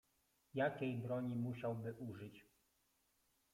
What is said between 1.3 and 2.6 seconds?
musiałby użyć?"